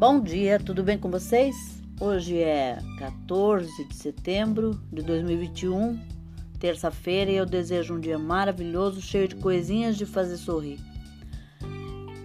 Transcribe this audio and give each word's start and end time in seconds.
Bom 0.00 0.18
dia, 0.18 0.58
tudo 0.58 0.82
bem 0.82 0.96
com 0.96 1.10
vocês? 1.10 1.54
Hoje 2.00 2.38
é 2.38 2.78
14 2.98 3.84
de 3.84 3.94
setembro 3.94 4.80
de 4.90 5.02
2021, 5.02 6.00
terça-feira, 6.58 7.30
e 7.30 7.36
eu 7.36 7.44
desejo 7.44 7.96
um 7.96 8.00
dia 8.00 8.18
maravilhoso, 8.18 9.02
cheio 9.02 9.28
de 9.28 9.36
coisinhas 9.36 9.98
de 9.98 10.06
fazer 10.06 10.38
sorrir. 10.38 10.80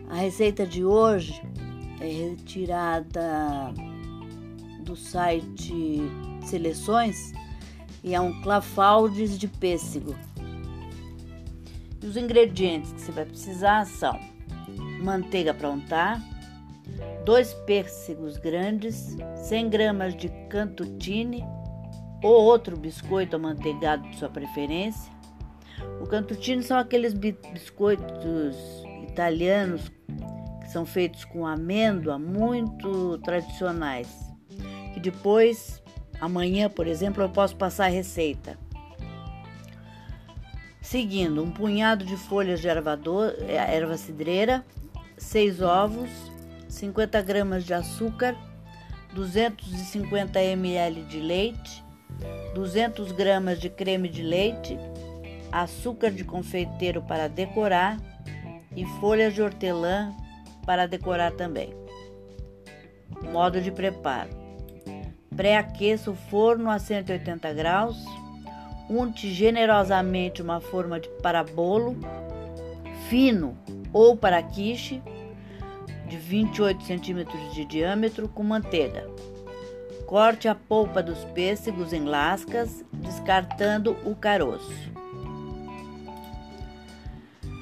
A 0.10 0.16
receita 0.16 0.66
de 0.66 0.86
hoje 0.86 1.42
é 2.00 2.08
retirada 2.08 3.74
do 4.86 4.96
site 4.96 6.00
Seleções 6.46 7.34
e 8.02 8.16
é 8.16 8.22
um 8.22 8.42
clafaldes 8.42 9.38
de 9.38 9.50
pêssego. 9.50 10.16
E 12.02 12.08
os 12.08 12.16
ingredientes 12.16 12.94
que 12.94 13.02
você 13.02 13.12
vai 13.12 13.26
precisar 13.26 13.86
são 13.86 14.18
manteiga 15.04 15.54
para 15.54 15.70
untar, 15.70 16.35
dois 17.26 17.54
pêssegos 17.66 18.38
grandes, 18.38 19.16
100 19.48 19.70
gramas 19.70 20.16
de 20.16 20.30
cantutine 20.50 21.44
ou 22.24 22.44
outro 22.44 22.78
biscoito 22.78 23.36
amanteigado 23.36 24.08
de 24.10 24.18
sua 24.18 24.30
preferência. 24.30 25.12
O 26.02 26.08
cantutine 26.08 26.64
são 26.64 26.78
aqueles 26.78 27.14
biscoitos 27.14 28.56
italianos 29.08 29.92
que 30.62 30.72
são 30.72 30.86
feitos 30.86 31.26
com 31.26 31.46
amêndoa, 31.46 32.18
muito 32.18 33.18
tradicionais. 33.20 34.08
Que 34.94 35.00
depois, 35.00 35.82
amanhã, 36.20 36.70
por 36.70 36.88
exemplo, 36.88 37.24
eu 37.24 37.30
posso 37.30 37.56
passar 37.56 37.86
a 37.86 37.90
receita. 37.90 38.58
Seguindo, 40.82 41.44
um 41.44 41.52
punhado 41.52 42.06
de 42.06 42.16
folhas 42.16 42.62
de 42.62 42.68
erva, 42.68 42.96
do, 42.96 43.24
erva 43.48 43.98
cidreira, 43.98 44.64
6 45.18 45.62
ovos, 45.62 46.10
50 46.76 47.22
gramas 47.22 47.64
de 47.64 47.74
açúcar, 47.74 48.36
250 49.14 50.42
ml 50.42 51.04
de 51.04 51.20
leite, 51.20 51.84
200 52.54 53.12
gramas 53.14 53.60
de 53.60 53.70
creme 53.70 54.10
de 54.10 54.22
leite, 54.22 54.78
açúcar 55.52 56.12
de 56.12 56.26
confeiteiro 56.26 57.02
para 57.02 57.30
decorar 57.30 57.98
e 58.76 58.86
folhas 59.00 59.34
de 59.34 59.42
hortelã 59.42 60.14
para 60.66 60.86
decorar 60.86 61.32
também. 61.32 61.74
Modo 63.32 63.62
de 63.62 63.72
preparo: 63.72 64.30
pré-aqueça 65.34 66.12
o 66.12 66.16
forno 66.16 66.70
a 66.70 66.78
180 66.78 67.54
graus, 67.54 67.98
unte 68.90 69.34
generosamente 69.34 70.42
uma 70.42 70.60
forma 70.60 71.00
de 71.00 71.08
para 71.22 71.42
bolo 71.42 71.98
fino 73.08 73.58
ou 73.94 74.18
para 74.18 74.42
quiche 74.44 75.02
de 76.08 76.18
28 76.18 76.84
centímetros 76.84 77.54
de 77.54 77.66
diâmetro 77.66 78.28
com 78.28 78.44
manteiga. 78.44 79.10
Corte 80.06 80.48
a 80.48 80.54
polpa 80.54 81.02
dos 81.02 81.24
pêssegos 81.34 81.92
em 81.92 82.06
lascas, 82.06 82.84
descartando 82.94 83.98
o 84.06 84.16
caroço. 84.16 84.94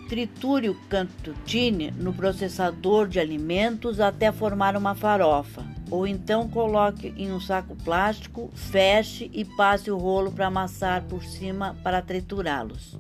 Triture 0.10 0.70
o 0.70 0.76
cantutine 0.90 1.90
no 1.92 2.14
processador 2.14 3.08
de 3.08 3.20
alimentos 3.20 4.00
até 4.00 4.32
formar 4.32 4.76
uma 4.76 4.94
farofa, 4.94 5.66
ou 5.90 6.06
então 6.06 6.48
coloque 6.50 7.14
em 7.18 7.32
um 7.32 7.40
saco 7.40 7.76
plástico, 7.78 8.52
feche 8.54 9.32
e 9.34 9.46
passe 9.46 9.90
o 9.90 9.98
rolo 9.98 10.32
para 10.32 10.48
amassar 10.48 11.04
por 11.04 11.24
cima 11.24 11.76
para 11.82 12.02
triturá-los. 12.02 12.98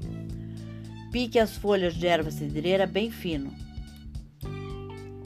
Pique 1.11 1.37
as 1.37 1.55
folhas 1.55 1.93
de 1.93 2.07
erva 2.07 2.31
cidreira 2.31 2.87
bem 2.87 3.11
fino. 3.11 3.53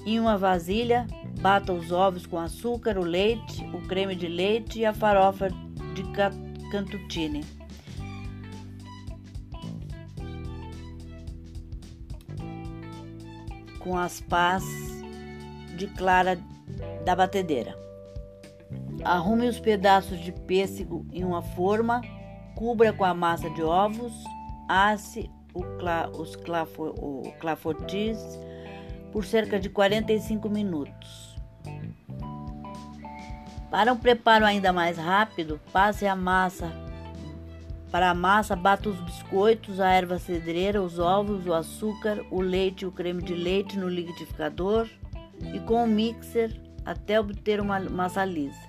Em 0.08 0.22
uma 0.22 0.38
vasilha, 0.38 1.06
bata 1.42 1.74
os 1.74 1.92
ovos 1.92 2.26
com 2.26 2.40
açúcar, 2.40 2.98
o 2.98 3.04
leite, 3.04 3.62
o 3.74 3.86
creme 3.90 4.16
de 4.16 4.26
leite 4.26 4.80
e 4.80 4.86
a 4.86 4.94
farofa 4.94 5.50
de 5.50 6.02
cantutine. 6.72 7.44
Com 13.80 13.98
as 13.98 14.22
pás 14.22 14.64
de 15.76 15.88
clara 15.88 16.40
da 17.04 17.14
batedeira. 17.14 17.78
Arrume 19.04 19.50
os 19.50 19.60
pedaços 19.60 20.22
de 20.22 20.32
pêssego 20.32 21.06
em 21.12 21.26
uma 21.26 21.42
forma, 21.42 22.00
cubra 22.56 22.94
com 22.94 23.04
a 23.04 23.14
massa 23.14 23.50
de 23.50 23.62
ovos, 23.62 24.14
asse 24.70 25.30
os 25.54 26.38
clafotis 27.42 28.18
por 29.12 29.26
cerca 29.26 29.60
de 29.60 29.70
45 29.70 30.50
minutos. 30.50 31.36
Para 33.70 33.92
um 33.92 33.98
preparo 33.98 34.46
ainda 34.46 34.72
mais 34.72 34.98
rápido, 34.98 35.60
passe 35.74 36.08
a 36.08 36.16
massa. 36.16 36.72
Para 37.92 38.10
a 38.10 38.14
massa, 38.14 38.56
bata 38.56 38.90
os 38.90 39.00
biscoitos, 39.00 39.80
a 39.80 39.90
erva 39.90 40.20
cedreira, 40.20 40.82
os 40.82 41.00
ovos, 41.00 41.46
o 41.46 41.54
açúcar, 41.54 42.24
o 42.32 42.42
leite 42.42 42.82
e 42.82 42.86
o 42.86 42.92
creme 42.92 43.22
de 43.22 43.34
leite 43.34 43.78
no 43.78 43.88
liquidificador 43.88 44.88
e 45.54 45.60
com 45.60 45.84
o 45.84 45.88
mixer 45.88 46.60
até 46.86 47.20
obter 47.20 47.60
uma 47.60 47.80
massa 47.80 48.24
lisa. 48.24 48.68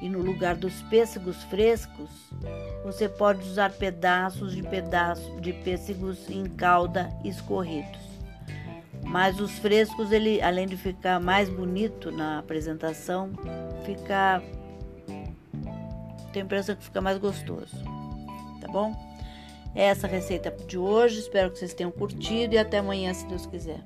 E 0.00 0.08
no 0.08 0.20
lugar 0.20 0.56
dos 0.56 0.80
pêssegos 0.82 1.42
frescos, 1.44 2.10
você 2.84 3.08
pode 3.08 3.46
usar 3.46 3.72
pedaços 3.72 4.54
de 4.54 4.62
pedaços 4.62 5.40
de 5.40 5.52
pêssegos 5.52 6.30
em 6.30 6.44
calda 6.46 7.10
escorridos. 7.24 8.07
Mas 9.08 9.40
os 9.40 9.58
frescos, 9.58 10.12
ele, 10.12 10.40
além 10.42 10.66
de 10.66 10.76
ficar 10.76 11.18
mais 11.18 11.48
bonito 11.48 12.10
na 12.10 12.38
apresentação, 12.38 13.30
fica 13.84 14.42
tem 16.32 16.42
a 16.42 16.44
impressão 16.44 16.76
que 16.76 16.84
fica 16.84 17.00
mais 17.00 17.18
gostoso. 17.18 17.76
Tá 18.60 18.68
bom? 18.68 18.94
É 19.74 19.84
essa 19.84 20.06
receita 20.06 20.50
de 20.66 20.76
hoje. 20.76 21.20
Espero 21.20 21.50
que 21.50 21.58
vocês 21.58 21.74
tenham 21.74 21.90
curtido 21.90 22.54
e 22.54 22.58
até 22.58 22.78
amanhã, 22.78 23.12
se 23.14 23.26
Deus 23.26 23.46
quiser. 23.46 23.80